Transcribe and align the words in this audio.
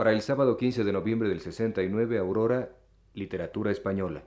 Para 0.00 0.12
el 0.12 0.22
sábado 0.22 0.56
15 0.56 0.82
de 0.82 0.92
noviembre 0.94 1.28
del 1.28 1.40
69, 1.40 2.16
Aurora, 2.16 2.70
Literatura 3.12 3.70
Española. 3.70 4.22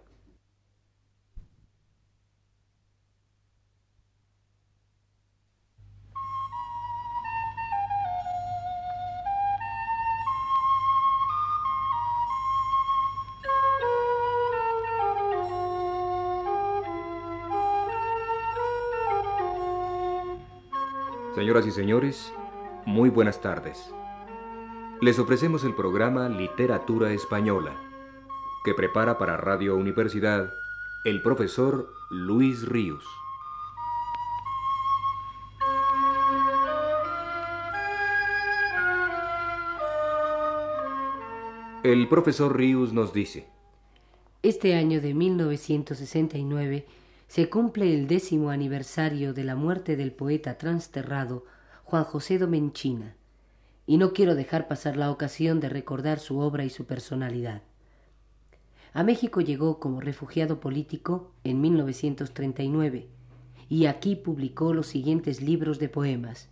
Señoras 21.33 21.65
y 21.65 21.71
señores, 21.71 22.31
muy 22.85 23.09
buenas 23.09 23.41
tardes. 23.41 23.91
Les 25.03 25.19
ofrecemos 25.19 25.65
el 25.65 25.75
programa 25.75 26.29
Literatura 26.29 27.11
Española, 27.11 27.75
que 28.63 28.73
prepara 28.73 29.17
para 29.17 29.35
Radio 29.35 29.75
Universidad 29.75 30.53
el 31.03 31.21
profesor 31.21 31.91
Luis 32.09 32.65
Ríos. 32.65 33.03
El 41.83 42.07
profesor 42.07 42.55
Ríos 42.55 42.93
nos 42.93 43.11
dice, 43.11 43.49
Este 44.41 44.73
año 44.73 45.01
de 45.01 45.13
1969 45.13 46.85
se 47.27 47.49
cumple 47.49 47.93
el 47.93 48.07
décimo 48.07 48.51
aniversario 48.51 49.33
de 49.33 49.43
la 49.43 49.57
muerte 49.57 49.97
del 49.97 50.13
poeta 50.13 50.57
transterrado 50.57 51.43
Juan 51.83 52.05
José 52.05 52.37
Domenchina, 52.37 53.17
y 53.85 53.97
no 53.97 54.13
quiero 54.13 54.35
dejar 54.35 54.67
pasar 54.67 54.97
la 54.97 55.11
ocasión 55.11 55.59
de 55.59 55.69
recordar 55.69 56.19
su 56.19 56.39
obra 56.39 56.63
y 56.65 56.69
su 56.69 56.85
personalidad. 56.85 57.61
A 58.93 59.03
México 59.03 59.41
llegó 59.41 59.79
como 59.79 60.01
refugiado 60.01 60.59
político 60.59 61.31
en 61.43 61.61
1939 61.61 63.07
y 63.67 63.87
aquí 63.87 64.15
publicó 64.15 64.73
los 64.73 64.87
siguientes 64.87 65.41
libros 65.41 65.79
de 65.79 65.89
poemas: 65.89 66.49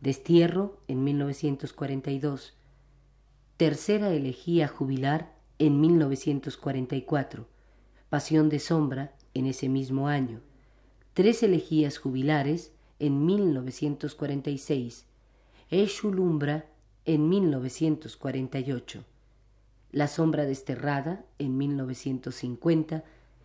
Destierro 0.00 0.78
en 0.86 1.02
1942, 1.02 2.54
Tercera 3.56 4.12
elegía 4.12 4.68
jubilar 4.68 5.32
en 5.58 5.80
1944, 5.80 7.46
Pasión 8.10 8.48
de 8.48 8.58
sombra 8.58 9.14
en 9.32 9.46
ese 9.46 9.68
mismo 9.68 10.08
año, 10.08 10.40
tres 11.14 11.42
elegías 11.42 11.96
jubilares 11.98 12.72
en 12.98 13.24
1946, 13.24 15.06
Eshulumbra 15.74 16.66
en 17.06 17.30
1948, 17.30 19.04
La 19.90 20.06
sombra 20.06 20.44
desterrada 20.44 21.24
en 21.38 21.56
1950 21.56 23.04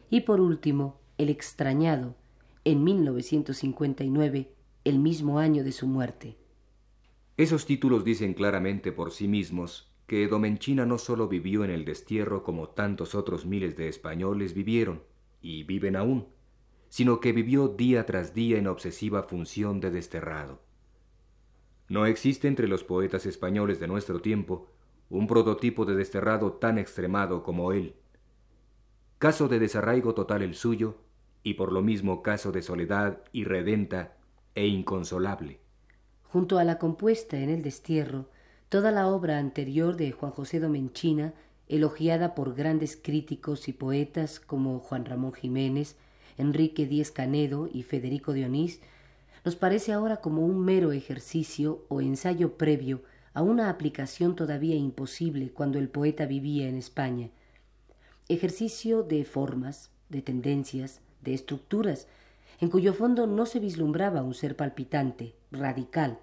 y 0.10 0.20
por 0.20 0.42
último 0.42 1.00
El 1.18 1.30
extrañado 1.30 2.18
en 2.66 2.84
1959, 2.84 4.52
el 4.84 5.00
mismo 5.00 5.40
año 5.40 5.64
de 5.64 5.72
su 5.72 5.88
muerte. 5.88 6.36
Esos 7.38 7.66
títulos 7.66 8.04
dicen 8.04 8.34
claramente 8.34 8.92
por 8.92 9.14
sí 9.14 9.30
mismos 9.30 9.90
que 10.06 10.28
Domenchina 10.28 10.86
no 10.86 10.98
solo 10.98 11.30
vivió 11.30 11.64
en 11.64 11.72
el 11.72 11.86
destierro 11.86 12.44
como 12.44 12.68
tantos 12.68 13.16
otros 13.16 13.46
miles 13.46 13.78
de 13.78 13.88
españoles 13.88 14.54
vivieron, 14.54 15.02
y 15.42 15.64
viven 15.64 15.96
aún, 15.96 16.28
sino 16.90 17.22
que 17.22 17.32
vivió 17.32 17.70
día 17.70 18.06
tras 18.06 18.34
día 18.34 18.58
en 18.58 18.68
obsesiva 18.68 19.24
función 19.24 19.80
de 19.80 19.92
desterrado. 19.92 20.67
No 21.90 22.06
existe 22.06 22.48
entre 22.48 22.68
los 22.68 22.84
poetas 22.84 23.26
españoles 23.26 23.80
de 23.80 23.88
nuestro 23.88 24.22
tiempo 24.22 24.68
un 25.10 25.28
prototipo 25.28 25.86
de 25.86 25.96
desterrado 25.96 26.54
tan 26.54 26.78
extremado 26.78 27.44
como 27.44 27.72
él. 27.72 27.96
Caso 29.20 29.48
de 29.48 29.60
desarraigo 29.60 30.14
total 30.14 30.42
el 30.42 30.54
suyo, 30.54 30.98
y 31.44 31.54
por 31.54 31.72
lo 31.72 31.82
mismo 31.82 32.24
caso 32.24 32.52
de 32.52 32.62
soledad 32.62 33.24
irredenta 33.32 34.18
e 34.54 34.68
inconsolable. 34.68 35.62
Junto 36.24 36.60
a 36.60 36.66
la 36.66 36.78
compuesta 36.78 37.38
en 37.38 37.50
el 37.50 37.62
destierro, 37.62 38.30
toda 38.68 38.92
la 38.92 39.08
obra 39.08 39.38
anterior 39.38 39.96
de 39.96 40.12
Juan 40.12 40.32
José 40.32 40.60
Domenchina 40.60 41.34
elogiada 41.68 42.36
por 42.36 42.54
grandes 42.54 42.98
críticos 43.02 43.68
y 43.68 43.74
poetas 43.74 44.40
como 44.40 44.80
Juan 44.80 45.06
Ramón 45.06 45.34
Jiménez, 45.34 45.98
Enrique 46.38 46.86
Díez 46.86 47.12
Canedo 47.12 47.70
y 47.72 47.84
Federico 47.84 48.34
Dionís, 48.34 48.82
nos 49.48 49.56
parece 49.56 49.94
ahora 49.94 50.18
como 50.18 50.46
un 50.46 50.60
mero 50.60 50.92
ejercicio 50.92 51.86
o 51.88 52.02
ensayo 52.02 52.58
previo 52.58 53.04
a 53.34 53.42
una 53.42 53.70
aplicación 53.70 54.36
todavía 54.36 54.76
imposible 54.76 55.54
cuando 55.54 55.80
el 55.80 55.88
poeta 55.88 56.26
vivía 56.26 56.68
en 56.68 56.76
España. 56.76 57.30
Ejercicio 58.28 59.04
de 59.04 59.24
formas, 59.24 59.90
de 60.10 60.22
tendencias, 60.22 61.00
de 61.22 61.34
estructuras, 61.34 62.10
en 62.60 62.68
cuyo 62.70 62.94
fondo 62.94 63.26
no 63.26 63.46
se 63.46 63.62
vislumbraba 63.62 64.22
un 64.22 64.34
ser 64.34 64.58
palpitante, 64.58 65.34
radical, 65.50 66.20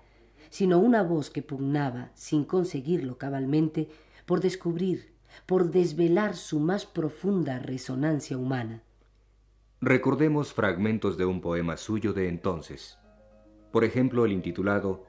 sino 0.51 0.79
una 0.79 1.03
voz 1.03 1.31
que 1.31 1.41
pugnaba, 1.41 2.11
sin 2.13 2.45
conseguirlo 2.45 3.17
cabalmente, 3.17 3.89
por 4.27 4.43
descubrir 4.43 5.15
por 5.47 5.71
desvelar 5.71 6.37
su 6.37 6.61
más 6.61 6.85
profunda 6.85 7.59
resonancia 7.59 8.37
humana. 8.37 8.83
Recordemos 9.81 10.53
fragmentos 10.53 11.17
de 11.17 11.25
un 11.25 11.41
poema 11.41 11.79
suyo 11.79 12.13
de 12.13 12.29
entonces. 12.29 12.99
Por 13.75 13.83
ejemplo, 13.83 14.25
el 14.25 14.31
intitulado 14.31 15.05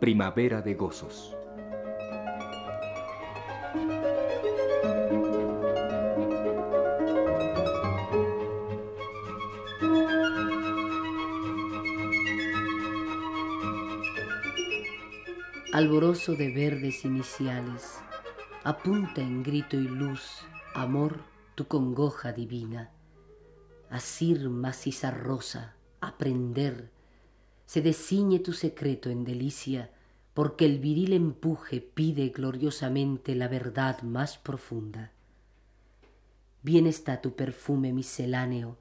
Primavera 0.00 0.60
de 0.60 0.74
Gozos. 0.74 1.34
Alboroso 15.72 16.34
de 16.34 16.52
verdes 16.52 17.06
iniciales 17.06 17.98
apunta 18.62 19.22
en 19.22 19.42
grito 19.42 19.78
y 19.78 19.88
luz, 19.88 20.44
amor, 20.74 21.20
tu 21.54 21.66
congoja 21.66 22.34
divina. 22.34 22.90
Asir 23.88 24.50
maciza 24.50 25.10
rosa, 25.10 25.76
aprender, 26.02 26.90
se 27.66 27.82
desciñe 27.82 28.38
tu 28.38 28.52
secreto 28.52 29.10
en 29.10 29.24
delicia, 29.24 29.90
porque 30.34 30.64
el 30.64 30.78
viril 30.78 31.12
empuje 31.12 31.80
pide 31.80 32.28
gloriosamente 32.28 33.34
la 33.34 33.48
verdad 33.48 34.02
más 34.02 34.38
profunda. 34.38 35.12
Bien 36.62 36.86
está 36.86 37.20
tu 37.20 37.34
perfume 37.34 37.92
misceláneo, 37.92 38.78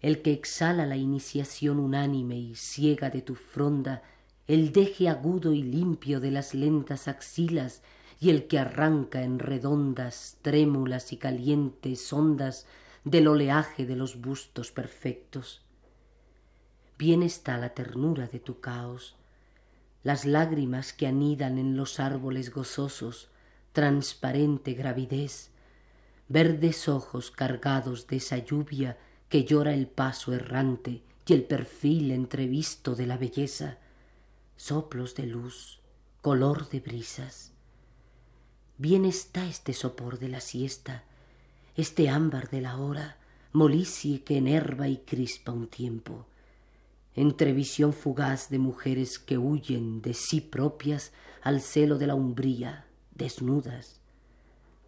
el 0.00 0.20
que 0.22 0.32
exhala 0.32 0.84
la 0.84 0.96
iniciación 0.96 1.78
unánime 1.78 2.38
y 2.38 2.54
ciega 2.54 3.10
de 3.10 3.22
tu 3.22 3.34
fronda, 3.34 4.02
el 4.46 4.72
deje 4.72 5.08
agudo 5.08 5.52
y 5.52 5.62
limpio 5.62 6.20
de 6.20 6.30
las 6.30 6.54
lentas 6.54 7.08
axilas 7.08 7.82
y 8.20 8.30
el 8.30 8.46
que 8.46 8.58
arranca 8.58 9.22
en 9.22 9.38
redondas, 9.38 10.38
trémulas 10.42 11.12
y 11.12 11.16
calientes 11.16 12.12
ondas 12.12 12.66
del 13.04 13.28
oleaje 13.28 13.86
de 13.86 13.96
los 13.96 14.20
bustos 14.20 14.72
perfectos. 14.72 15.62
Bien 16.98 17.22
está 17.22 17.58
la 17.58 17.70
ternura 17.74 18.26
de 18.26 18.38
tu 18.38 18.60
caos, 18.60 19.16
las 20.02 20.24
lágrimas 20.24 20.92
que 20.92 21.06
anidan 21.06 21.58
en 21.58 21.76
los 21.76 21.98
árboles 21.98 22.52
gozosos, 22.52 23.28
transparente 23.72 24.74
gravidez, 24.74 25.50
verdes 26.28 26.88
ojos 26.88 27.30
cargados 27.30 28.06
de 28.06 28.16
esa 28.16 28.38
lluvia 28.38 28.98
que 29.28 29.44
llora 29.44 29.74
el 29.74 29.86
paso 29.86 30.32
errante 30.32 31.02
y 31.26 31.32
el 31.32 31.42
perfil 31.42 32.12
entrevisto 32.12 32.94
de 32.94 33.06
la 33.06 33.16
belleza, 33.16 33.78
soplos 34.56 35.14
de 35.14 35.26
luz, 35.26 35.80
color 36.20 36.68
de 36.68 36.80
brisas, 36.80 37.54
bien 38.78 39.04
está 39.04 39.46
este 39.46 39.72
sopor 39.72 40.18
de 40.18 40.28
la 40.28 40.40
siesta, 40.40 41.04
este 41.76 42.08
ámbar 42.08 42.50
de 42.50 42.60
la 42.60 42.78
hora, 42.78 43.18
molicie 43.52 44.22
que 44.22 44.38
enerva 44.38 44.88
y 44.88 44.98
crispa 44.98 45.52
un 45.52 45.68
tiempo, 45.68 46.26
entre 47.14 47.52
visión 47.52 47.92
fugaz 47.92 48.48
de 48.50 48.58
mujeres 48.58 49.18
que 49.18 49.38
huyen 49.38 50.02
de 50.02 50.14
sí 50.14 50.40
propias 50.40 51.12
al 51.42 51.60
celo 51.60 51.98
de 51.98 52.06
la 52.06 52.14
umbría, 52.14 52.86
desnudas, 53.14 54.00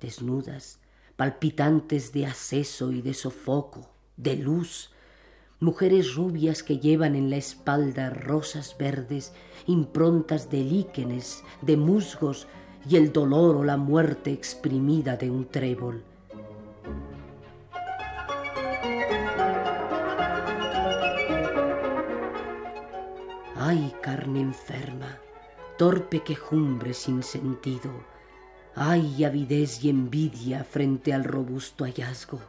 desnudas, 0.01 0.81
palpitantes 1.17 2.13
de 2.13 2.27
aceso 2.27 2.93
y 2.93 3.03
de 3.03 3.15
sofoco, 3.15 3.91
de 4.17 4.37
luz, 4.37 4.91
mujeres 5.61 6.15
rubias 6.15 6.63
que 6.63 6.79
llevan 6.79 7.15
en 7.15 7.31
la 7.31 7.37
espalda 7.37 8.11
rosas 8.11 8.77
verdes, 8.79 9.33
improntas 9.67 10.51
de 10.51 10.63
líquenes, 10.63 11.43
de 11.63 11.77
musgos, 11.77 12.47
y 12.89 12.97
el 12.97 13.13
dolor 13.13 13.57
o 13.57 13.65
la 13.65 13.77
muerte 13.77 14.33
exprimida 14.33 15.17
de 15.17 15.31
un 15.31 15.47
trébol. 15.47 16.05
Ay, 23.77 23.93
carne 24.01 24.41
enferma, 24.41 25.19
torpe 25.77 26.23
quejumbre 26.23 26.95
sin 26.95 27.23
sentido, 27.23 27.91
Ay, 28.75 29.23
avidez 29.23 29.85
y 29.85 29.91
envidia 29.91 30.65
frente 30.65 31.13
al 31.13 31.25
robusto 31.25 31.85
hallazgo. 31.85 32.41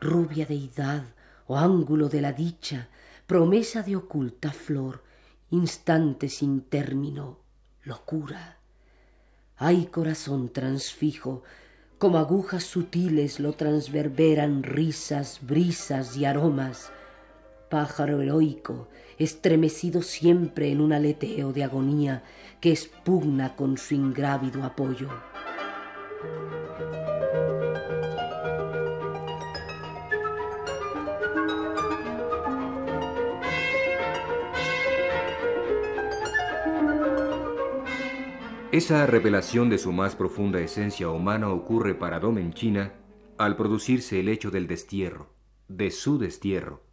Rubia 0.00 0.46
deidad 0.46 1.02
o 1.48 1.58
ángulo 1.58 2.08
de 2.08 2.20
la 2.20 2.32
dicha, 2.32 2.88
promesa 3.26 3.82
de 3.82 3.96
oculta 3.96 4.52
flor, 4.52 5.02
instante 5.50 6.28
sin 6.28 6.60
término, 6.60 7.40
locura. 7.82 8.58
Ay, 9.56 9.86
corazón 9.86 10.50
transfijo, 10.50 11.42
como 11.98 12.18
agujas 12.18 12.62
sutiles 12.62 13.40
lo 13.40 13.54
transverberan 13.54 14.62
risas, 14.62 15.40
brisas 15.42 16.16
y 16.16 16.24
aromas. 16.24 16.92
Pájaro 17.68 18.20
heroico, 18.22 18.88
estremecido 19.18 20.02
siempre 20.02 20.70
en 20.70 20.80
un 20.80 20.92
aleteo 20.92 21.52
de 21.52 21.64
agonía 21.64 22.22
que 22.60 22.70
expugna 22.70 23.56
con 23.56 23.76
su 23.76 23.94
ingrávido 23.94 24.62
apoyo. 24.62 25.08
Esa 38.72 39.06
revelación 39.06 39.70
de 39.70 39.78
su 39.78 39.90
más 39.90 40.14
profunda 40.14 40.60
esencia 40.60 41.08
humana 41.08 41.48
ocurre 41.48 41.94
para 41.94 42.20
Domenchina 42.20 42.92
al 43.38 43.56
producirse 43.56 44.20
el 44.20 44.28
hecho 44.28 44.50
del 44.50 44.66
destierro, 44.66 45.32
de 45.66 45.90
su 45.90 46.18
destierro. 46.18 46.85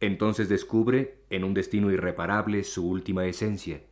Entonces 0.00 0.48
descubre, 0.48 1.22
en 1.28 1.44
un 1.44 1.52
destino 1.52 1.90
irreparable, 1.90 2.64
su 2.64 2.88
última 2.88 3.26
esencia. 3.26 3.82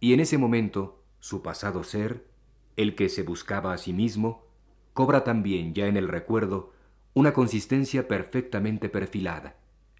Y 0.00 0.14
en 0.14 0.20
ese 0.20 0.38
momento, 0.38 1.02
su 1.18 1.42
pasado 1.42 1.84
ser, 1.84 2.26
el 2.76 2.94
que 2.94 3.10
se 3.10 3.22
buscaba 3.22 3.74
a 3.74 3.78
sí 3.78 3.92
mismo, 3.92 4.46
cobra 4.94 5.22
también 5.22 5.74
ya 5.74 5.86
en 5.86 5.98
el 5.98 6.08
recuerdo 6.08 6.72
una 7.12 7.34
consistencia 7.34 8.08
perfectamente 8.08 8.88
perfilada, 8.88 9.56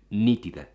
nítida. 0.08 0.70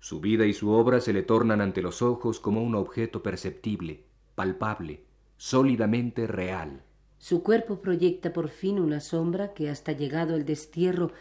Su 0.00 0.20
vida 0.20 0.46
y 0.46 0.54
su 0.54 0.70
obra 0.70 1.00
se 1.00 1.12
le 1.12 1.22
tornan 1.22 1.60
ante 1.60 1.82
los 1.82 2.00
ojos 2.00 2.40
como 2.40 2.62
un 2.62 2.74
objeto 2.74 3.22
perceptible, 3.22 4.04
palpable, 4.34 5.02
sólidamente 5.36 6.26
real. 6.26 6.82
Su 7.18 7.42
cuerpo 7.42 7.80
proyecta 7.80 8.32
por 8.32 8.48
fin 8.48 8.78
una 8.78 9.00
sombra 9.00 9.52
que 9.52 9.68
hasta 9.68 9.92
llegado 9.92 10.36
el 10.36 10.44
destierro 10.44 11.12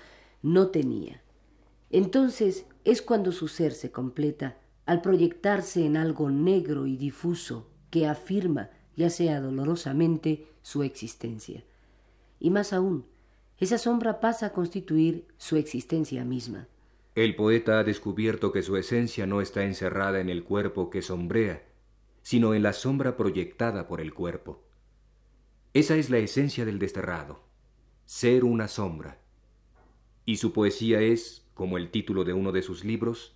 no 0.42 0.68
tenía. 0.68 1.25
Entonces 1.90 2.66
es 2.84 3.02
cuando 3.02 3.32
su 3.32 3.48
ser 3.48 3.74
se 3.74 3.92
completa 3.92 4.58
al 4.86 5.02
proyectarse 5.02 5.86
en 5.86 5.98
algo 5.98 6.30
negro 6.30 6.88
y 6.88 6.98
difuso 6.98 7.68
que 7.90 8.08
afirma, 8.08 8.70
ya 8.96 9.10
sea 9.10 9.42
dolorosamente, 9.42 10.48
su 10.62 10.84
existencia. 10.84 11.64
Y 12.40 12.50
más 12.50 12.74
aún, 12.74 13.06
esa 13.60 13.78
sombra 13.78 14.20
pasa 14.20 14.48
a 14.48 14.52
constituir 14.52 15.28
su 15.38 15.56
existencia 15.56 16.26
misma. 16.26 16.68
El 17.16 17.36
poeta 17.36 17.80
ha 17.80 17.84
descubierto 17.84 18.52
que 18.52 18.62
su 18.62 18.76
esencia 18.76 19.26
no 19.26 19.40
está 19.40 19.64
encerrada 19.64 20.20
en 20.20 20.30
el 20.30 20.44
cuerpo 20.44 20.90
que 20.90 21.02
sombrea, 21.02 21.64
sino 22.22 22.54
en 22.54 22.64
la 22.64 22.74
sombra 22.74 23.16
proyectada 23.16 23.88
por 23.88 24.02
el 24.02 24.14
cuerpo. 24.14 24.62
Esa 25.74 25.96
es 25.96 26.10
la 26.10 26.18
esencia 26.18 26.66
del 26.66 26.80
desterrado, 26.80 27.44
ser 28.06 28.44
una 28.44 28.68
sombra. 28.68 29.20
Y 30.26 30.38
su 30.38 30.52
poesía 30.52 31.00
es, 31.02 31.45
como 31.56 31.78
el 31.78 31.90
título 31.90 32.26
de 32.26 32.34
uno 32.34 32.52
de 32.52 32.62
sus 32.62 32.86
libros, 32.86 33.34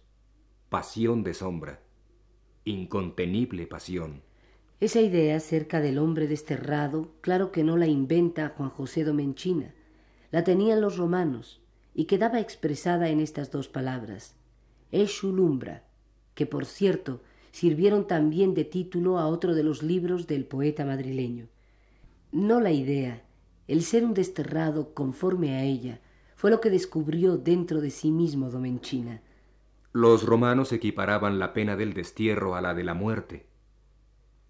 Pasión 0.69 1.24
de 1.24 1.33
sombra, 1.33 1.80
incontenible 2.63 3.66
pasión. 3.66 4.21
Esa 4.80 5.01
idea 5.01 5.38
acerca 5.38 5.81
del 5.81 5.98
hombre 5.98 6.27
desterrado, 6.27 7.16
claro 7.21 7.51
que 7.51 7.63
no 7.63 7.75
la 7.75 7.88
inventa 7.88 8.54
Juan 8.56 8.69
José 8.69 9.04
Domenchina, 9.04 9.74
la 10.30 10.44
tenían 10.44 10.80
los 10.80 10.98
romanos 10.98 11.62
y 11.95 12.06
quedaba 12.06 12.39
expresada 12.39 13.10
en 13.10 13.19
estas 13.19 13.50
dos 13.51 13.68
palabras, 13.68 14.36
Eshulumbra, 14.92 15.86
que 16.36 16.45
por 16.45 16.65
cierto 16.65 17.22
sirvieron 17.51 18.06
también 18.06 18.54
de 18.54 18.65
título 18.65 19.18
a 19.18 19.27
otro 19.27 19.56
de 19.56 19.63
los 19.63 19.81
libros 19.81 20.27
del 20.27 20.45
poeta 20.45 20.86
madrileño. 20.86 21.48
No 22.31 22.60
la 22.60 22.72
idea, 22.72 23.24
el 23.68 23.81
ser 23.81 24.06
un 24.06 24.13
desterrado 24.13 24.94
conforme 24.94 25.56
a 25.56 25.63
ella, 25.63 26.00
fue 26.39 26.51
lo 26.51 26.62
que 26.62 26.69
descubrió 26.69 27.36
dentro 27.36 27.81
de 27.81 27.91
sí 27.91 28.12
mismo 28.12 28.50
Domenchina. 28.50 29.21
Los 29.91 30.24
romanos 30.24 30.71
equiparaban 30.71 31.38
la 31.38 31.51
pena 31.51 31.75
del 31.75 31.94
destierro 31.94 32.56
a 32.56 32.62
la 32.62 32.74
de 32.74 32.86
la 32.86 32.94
muerte. 32.94 33.45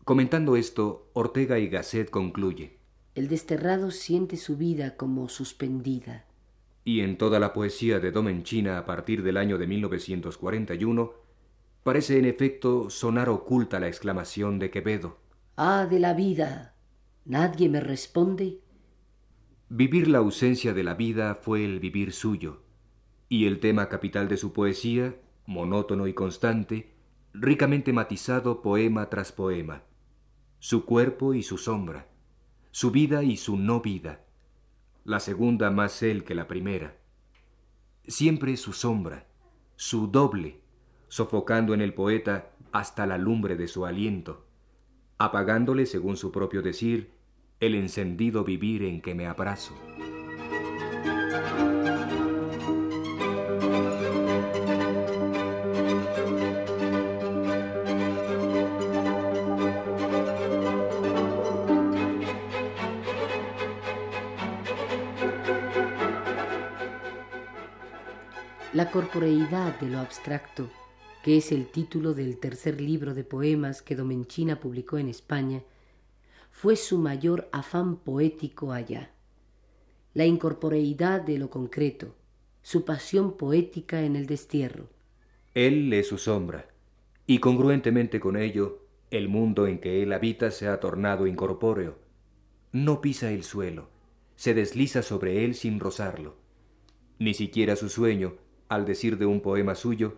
Comentando 0.06 0.56
esto, 0.56 1.10
Ortega 1.14 1.58
y 1.58 1.68
Gasset 1.68 2.12
concluye. 2.12 2.78
El 3.16 3.28
desterrado 3.28 3.90
siente 3.90 4.38
su 4.38 4.56
vida 4.56 4.98
como 4.98 5.30
suspendida. 5.30 6.28
Y 6.86 7.00
en 7.00 7.18
toda 7.18 7.40
la 7.40 7.54
poesía 7.54 8.00
de 8.00 8.12
Domenchina 8.12 8.78
a 8.78 8.86
partir 8.86 9.24
del 9.24 9.38
año 9.38 9.58
de 9.58 9.66
1941, 9.66 11.14
Parece 11.82 12.20
en 12.20 12.26
efecto 12.26 12.92
sonar 12.92 13.30
oculta 13.30 13.80
la 13.80 13.88
exclamación 13.88 14.60
de 14.60 14.70
Quevedo. 14.70 15.18
Ah, 15.56 15.88
de 15.90 16.00
la 16.00 16.14
vida. 16.14 16.76
¿Nadie 17.26 17.68
me 17.68 17.80
responde? 17.80 18.60
Vivir 19.72 20.08
la 20.08 20.18
ausencia 20.18 20.74
de 20.74 20.84
la 20.84 20.96
vida 20.96 21.36
fue 21.36 21.64
el 21.64 21.80
vivir 21.80 22.12
suyo, 22.12 22.64
y 23.28 23.46
el 23.46 23.60
tema 23.60 23.88
capital 23.88 24.28
de 24.28 24.36
su 24.36 24.52
poesía, 24.52 25.16
monótono 25.46 26.08
y 26.08 26.14
constante, 26.16 26.96
ricamente 27.34 27.94
matizado 27.94 28.64
poema 28.64 29.12
tras 29.12 29.32
poema, 29.32 29.84
su 30.58 30.86
cuerpo 30.86 31.36
y 31.36 31.44
su 31.44 31.60
sombra, 31.60 32.08
su 32.72 32.90
vida 32.90 33.22
y 33.22 33.38
su 33.38 33.58
no 33.58 33.80
vida, 33.80 34.26
la 35.06 35.20
segunda 35.20 35.70
más 35.70 36.02
él 36.02 36.24
que 36.24 36.34
la 36.34 36.48
primera, 36.48 36.98
siempre 38.08 38.58
su 38.58 38.74
sombra, 38.74 39.28
su 39.76 40.08
doble, 40.08 40.62
sofocando 41.10 41.76
en 41.76 41.82
el 41.82 41.94
poeta 41.94 42.56
hasta 42.72 43.06
la 43.06 43.20
lumbre 43.20 43.56
de 43.56 43.68
su 43.68 43.86
aliento, 43.86 44.48
apagándole, 45.20 45.86
según 45.86 46.18
su 46.18 46.32
propio 46.32 46.64
decir, 46.64 47.19
el 47.60 47.76
encendido 47.76 48.44
vivir 48.44 48.84
en 48.84 49.02
que 49.02 49.16
me 49.16 49.28
abrazo. 49.28 49.74
La 68.74 68.92
corporeidad 68.92 69.78
de 69.80 69.90
lo 69.90 70.00
abstracto 70.00 70.70
que 71.24 71.38
es 71.38 71.52
el 71.52 71.68
título 71.68 72.14
del 72.14 72.38
tercer 72.38 72.80
libro 72.80 73.14
de 73.14 73.24
poemas 73.24 73.82
que 73.82 73.96
Domenchina 73.96 74.60
publicó 74.60 74.98
en 74.98 75.10
España, 75.10 75.62
fue 76.62 76.76
su 76.76 76.98
mayor 76.98 77.48
afán 77.54 77.96
poético 77.96 78.74
allá. 78.74 79.14
La 80.14 80.26
incorporeidad 80.26 81.22
de 81.22 81.38
lo 81.38 81.50
concreto, 81.50 82.18
su 82.64 82.84
pasión 82.84 83.38
poética 83.38 84.02
en 84.02 84.18
el 84.18 84.26
destierro. 84.26 84.90
Él 85.54 85.94
es 85.94 86.08
su 86.08 86.18
sombra, 86.18 86.68
y 87.26 87.38
congruentemente 87.38 88.20
con 88.20 88.36
ello, 88.36 88.86
el 89.10 89.30
mundo 89.30 89.68
en 89.68 89.80
que 89.80 90.04
él 90.04 90.12
habita 90.12 90.52
se 90.52 90.68
ha 90.68 90.82
tornado 90.82 91.28
incorpóreo. 91.28 91.98
No 92.74 93.00
pisa 93.00 93.32
el 93.32 93.46
suelo, 93.46 93.88
se 94.36 94.54
desliza 94.54 95.02
sobre 95.02 95.46
él 95.46 95.56
sin 95.56 95.80
rozarlo. 95.80 96.36
Ni 97.20 97.36
siquiera 97.36 97.78
su 97.78 97.88
sueño, 97.88 98.36
al 98.68 98.84
decir 98.84 99.18
de 99.18 99.26
un 99.26 99.40
poema 99.40 99.76
suyo, 99.76 100.18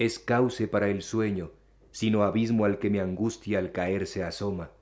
es 0.00 0.18
cauce 0.18 0.66
para 0.66 0.88
el 0.88 1.02
sueño, 1.02 1.52
sino 1.92 2.24
abismo 2.24 2.64
al 2.64 2.80
que 2.80 2.90
mi 2.90 2.98
angustia 2.98 3.60
al 3.60 3.70
caer 3.70 4.08
se 4.08 4.24
asoma. 4.24 4.72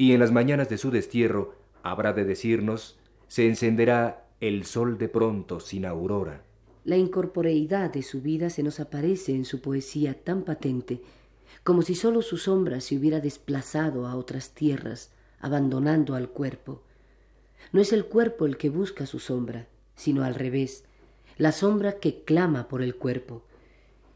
Y 0.00 0.14
en 0.14 0.20
las 0.20 0.32
mañanas 0.32 0.70
de 0.70 0.78
su 0.78 0.90
destierro, 0.90 1.56
habrá 1.82 2.14
de 2.14 2.24
decirnos, 2.24 2.98
se 3.28 3.46
encenderá 3.46 4.30
el 4.40 4.64
sol 4.64 4.96
de 4.96 5.10
pronto 5.10 5.60
sin 5.60 5.84
aurora. 5.84 6.42
La 6.84 6.96
incorporeidad 6.96 7.92
de 7.92 8.02
su 8.02 8.22
vida 8.22 8.48
se 8.48 8.62
nos 8.62 8.80
aparece 8.80 9.34
en 9.34 9.44
su 9.44 9.60
poesía 9.60 10.14
tan 10.14 10.44
patente, 10.44 11.02
como 11.64 11.82
si 11.82 11.94
sólo 11.94 12.22
su 12.22 12.38
sombra 12.38 12.80
se 12.80 12.96
hubiera 12.96 13.20
desplazado 13.20 14.06
a 14.06 14.16
otras 14.16 14.54
tierras, 14.54 15.10
abandonando 15.38 16.14
al 16.14 16.30
cuerpo. 16.30 16.80
No 17.70 17.82
es 17.82 17.92
el 17.92 18.06
cuerpo 18.06 18.46
el 18.46 18.56
que 18.56 18.70
busca 18.70 19.04
su 19.04 19.18
sombra, 19.18 19.66
sino 19.96 20.24
al 20.24 20.34
revés, 20.34 20.84
la 21.36 21.52
sombra 21.52 21.98
que 21.98 22.24
clama 22.24 22.68
por 22.68 22.80
el 22.80 22.96
cuerpo, 22.96 23.44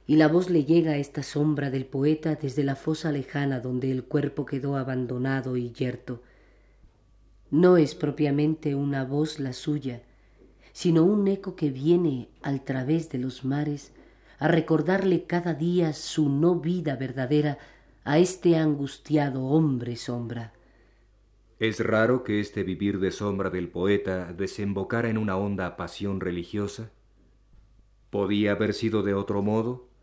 y 0.06 0.16
la 0.16 0.28
voz 0.28 0.50
le 0.50 0.64
llega 0.64 0.92
a 0.92 0.96
esta 0.96 1.22
sombra 1.22 1.70
del 1.70 1.86
poeta 1.86 2.34
desde 2.34 2.62
la 2.62 2.76
fosa 2.76 3.10
lejana 3.10 3.60
donde 3.60 3.90
el 3.90 4.04
cuerpo 4.04 4.44
quedó 4.44 4.76
abandonado 4.76 5.56
y 5.56 5.72
yerto. 5.72 6.22
No 7.50 7.76
es 7.76 7.94
propiamente 7.94 8.74
una 8.74 9.04
voz 9.04 9.38
la 9.38 9.52
suya, 9.52 10.02
sino 10.72 11.04
un 11.04 11.26
eco 11.28 11.56
que 11.56 11.70
viene 11.70 12.28
al 12.42 12.64
través 12.64 13.08
de 13.10 13.18
los 13.18 13.44
mares 13.44 13.92
a 14.38 14.48
recordarle 14.48 15.24
cada 15.24 15.54
día 15.54 15.92
su 15.92 16.28
no 16.28 16.56
vida 16.56 16.96
verdadera 16.96 17.58
a 18.04 18.18
este 18.18 18.56
angustiado 18.56 19.44
hombre 19.44 19.96
sombra. 19.96 20.52
Es 21.58 21.80
raro 21.80 22.24
que 22.24 22.40
este 22.40 22.62
vivir 22.62 22.98
de 22.98 23.10
sombra 23.10 23.48
del 23.48 23.68
poeta 23.68 24.32
desembocara 24.32 25.08
en 25.08 25.16
una 25.16 25.36
honda 25.36 25.76
pasión 25.76 26.20
religiosa. 26.20 26.90
¿Podía 28.10 28.52
haber 28.52 28.74
sido 28.74 29.02
de 29.02 29.14
otro 29.14 29.40
modo? 29.40 29.93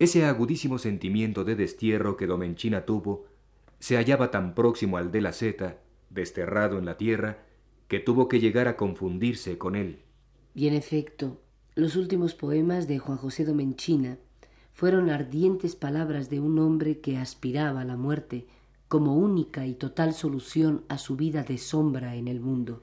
Ese 0.00 0.24
agudísimo 0.24 0.78
sentimiento 0.78 1.44
de 1.44 1.56
destierro 1.56 2.16
que 2.16 2.26
Domenchina 2.26 2.86
tuvo 2.86 3.26
se 3.80 3.96
hallaba 3.96 4.30
tan 4.30 4.54
próximo 4.54 4.96
al 4.96 5.12
de 5.12 5.20
la 5.20 5.34
seta, 5.34 5.76
desterrado 6.08 6.78
en 6.78 6.86
la 6.86 6.96
tierra, 6.96 7.44
que 7.86 8.00
tuvo 8.00 8.26
que 8.26 8.40
llegar 8.40 8.66
a 8.66 8.78
confundirse 8.78 9.58
con 9.58 9.76
él. 9.76 10.00
Y 10.54 10.68
en 10.68 10.74
efecto, 10.74 11.42
los 11.74 11.96
últimos 11.96 12.34
poemas 12.34 12.88
de 12.88 12.98
Juan 12.98 13.18
José 13.18 13.44
Domenchina 13.44 14.16
fueron 14.72 15.10
ardientes 15.10 15.76
palabras 15.76 16.30
de 16.30 16.40
un 16.40 16.58
hombre 16.58 17.00
que 17.00 17.18
aspiraba 17.18 17.82
a 17.82 17.84
la 17.84 17.98
muerte 17.98 18.46
como 18.88 19.18
única 19.18 19.66
y 19.66 19.74
total 19.74 20.14
solución 20.14 20.82
a 20.88 20.96
su 20.96 21.16
vida 21.16 21.42
de 21.42 21.58
sombra 21.58 22.16
en 22.16 22.26
el 22.26 22.40
mundo. 22.40 22.82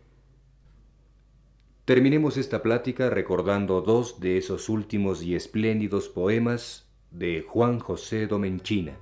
Terminemos 1.86 2.38
esta 2.38 2.62
plática 2.62 3.09
recordando 3.09 3.81
dos 3.81 4.19
de 4.19 4.38
esos 4.38 4.69
últimos 4.69 5.24
y 5.24 5.33
espléndidos 5.33 6.09
poemas 6.09 6.87
de 7.17 7.41
Juan 7.41 7.79
José 7.79 8.27
Domenchina. 8.27 8.95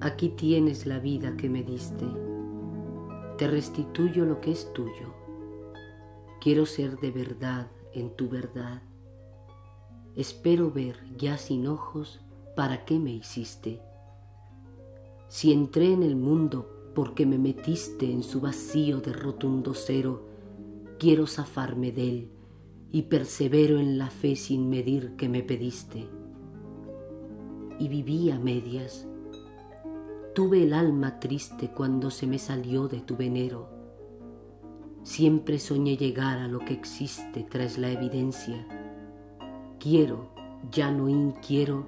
Aquí 0.00 0.28
tienes 0.30 0.86
la 0.86 1.00
vida 1.00 1.36
que 1.36 1.48
me 1.48 1.64
diste. 1.64 2.06
Te 3.38 3.48
restituyo 3.48 4.24
lo 4.24 4.40
que 4.40 4.52
es 4.52 4.72
tuyo. 4.72 5.14
Quiero 6.40 6.66
ser 6.66 6.98
de 6.98 7.10
verdad 7.10 7.70
en 7.92 8.14
tu 8.14 8.28
verdad. 8.28 8.82
Espero 10.14 10.70
ver 10.70 10.96
ya 11.16 11.38
sin 11.38 11.66
ojos 11.66 12.20
para 12.54 12.84
qué 12.84 12.98
me 13.00 13.10
hiciste. 13.10 13.80
Si 15.32 15.50
entré 15.50 15.94
en 15.94 16.02
el 16.02 16.14
mundo 16.14 16.90
porque 16.94 17.24
me 17.24 17.38
metiste 17.38 18.04
en 18.04 18.22
su 18.22 18.42
vacío 18.42 19.00
de 19.00 19.14
rotundo 19.14 19.72
cero, 19.72 20.26
quiero 20.98 21.26
zafarme 21.26 21.90
de 21.90 22.06
él 22.06 22.30
y 22.90 23.00
persevero 23.04 23.78
en 23.78 23.96
la 23.96 24.10
fe 24.10 24.36
sin 24.36 24.68
medir 24.68 25.16
que 25.16 25.30
me 25.30 25.42
pediste. 25.42 26.06
Y 27.78 27.88
viví 27.88 28.30
a 28.30 28.38
medias 28.38 29.08
Tuve 30.34 30.64
el 30.64 30.74
alma 30.74 31.18
triste 31.18 31.70
cuando 31.74 32.10
se 32.10 32.26
me 32.26 32.38
salió 32.38 32.86
de 32.86 33.00
tu 33.00 33.16
venero. 33.16 33.70
Siempre 35.02 35.58
soñé 35.58 35.96
llegar 35.96 36.40
a 36.40 36.46
lo 36.46 36.58
que 36.58 36.74
existe 36.74 37.42
tras 37.42 37.78
la 37.78 37.90
evidencia. 37.90 38.66
Quiero, 39.80 40.28
ya 40.70 40.90
no 40.90 41.08
inquiero, 41.08 41.86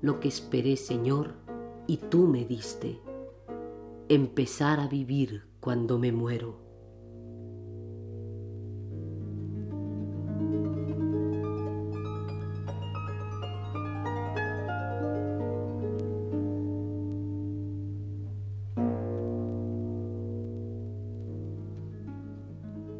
lo 0.00 0.20
que 0.20 0.28
esperé, 0.28 0.76
Señor, 0.76 1.42
y 1.86 1.98
tú 1.98 2.26
me 2.26 2.44
diste. 2.44 3.00
Empezar 4.08 4.80
a 4.80 4.88
vivir 4.88 5.44
cuando 5.60 5.98
me 5.98 6.12
muero. 6.12 6.64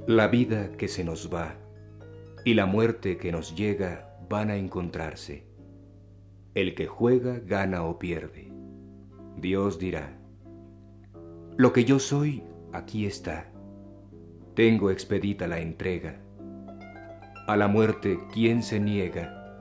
La 0.06 0.28
vida 0.28 0.70
que 0.76 0.86
se 0.86 1.02
nos 1.02 1.32
va 1.32 1.56
y 2.44 2.54
la 2.54 2.66
muerte 2.66 3.16
que 3.16 3.32
nos 3.32 3.56
llega 3.56 4.18
van 4.28 4.50
a 4.50 4.56
encontrarse. 4.56 5.46
El 6.54 6.74
que 6.74 6.86
juega 6.86 7.40
gana 7.40 7.84
o 7.84 7.98
pierde. 7.98 8.53
Dios 9.36 9.78
dirá, 9.78 10.18
lo 11.56 11.72
que 11.72 11.84
yo 11.84 11.98
soy, 11.98 12.42
aquí 12.72 13.06
está. 13.06 13.50
Tengo 14.54 14.90
expedita 14.90 15.46
la 15.46 15.60
entrega. 15.60 16.20
A 17.46 17.56
la 17.56 17.68
muerte, 17.68 18.18
¿quién 18.32 18.62
se 18.62 18.80
niega? 18.80 19.58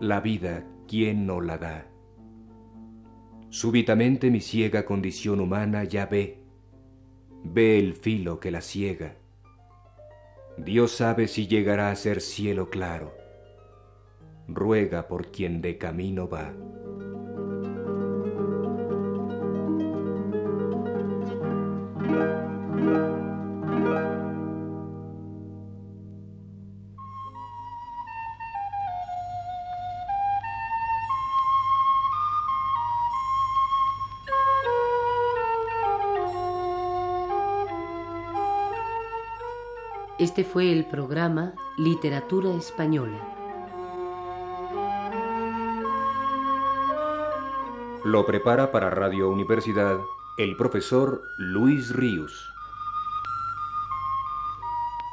La 0.00 0.20
vida, 0.20 0.66
¿quién 0.86 1.26
no 1.26 1.40
la 1.40 1.58
da? 1.58 1.86
Súbitamente 3.50 4.30
mi 4.30 4.40
ciega 4.40 4.84
condición 4.84 5.40
humana 5.40 5.84
ya 5.84 6.06
ve, 6.06 6.42
ve 7.42 7.78
el 7.78 7.94
filo 7.94 8.38
que 8.38 8.50
la 8.50 8.60
ciega 8.60 9.16
Dios 10.58 10.92
sabe 10.92 11.28
si 11.28 11.46
llegará 11.46 11.90
a 11.90 11.96
ser 11.96 12.22
cielo 12.22 12.70
claro. 12.70 13.12
Ruega 14.48 15.06
por 15.06 15.30
quien 15.30 15.60
de 15.60 15.76
camino 15.76 16.28
va. 16.28 16.54
Este 40.26 40.42
fue 40.42 40.72
el 40.72 40.86
programa 40.86 41.52
Literatura 41.76 42.50
Española. 42.50 43.16
Lo 48.04 48.26
prepara 48.26 48.72
para 48.72 48.90
Radio 48.90 49.30
Universidad 49.30 50.00
el 50.36 50.56
profesor 50.56 51.22
Luis 51.38 51.94
Ríos. 51.94 52.52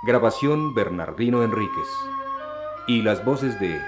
Grabación 0.07 0.73
Bernardino 0.73 1.43
Enríquez. 1.43 1.89
Y 2.87 3.03
las 3.03 3.23
voces 3.23 3.59
de 3.59 3.79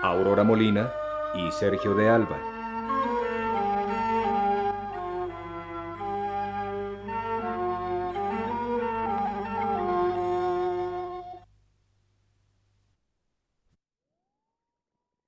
Aurora 0.00 0.42
Molina 0.42 0.90
y 1.34 1.52
Sergio 1.52 1.94
de 1.94 2.08
Alba. 2.08 2.59